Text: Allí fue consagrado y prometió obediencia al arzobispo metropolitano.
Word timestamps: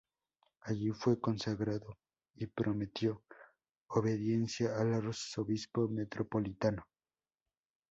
Allí 0.61 0.89
fue 0.93 1.19
consagrado 1.21 1.95
y 2.33 2.47
prometió 2.47 3.21
obediencia 3.89 4.75
al 4.79 4.95
arzobispo 4.95 5.89
metropolitano. 5.89 6.87